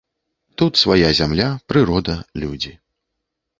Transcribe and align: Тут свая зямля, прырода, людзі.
Тут 0.57 0.79
свая 0.83 1.11
зямля, 1.19 1.51
прырода, 1.73 2.17
людзі. 2.45 2.75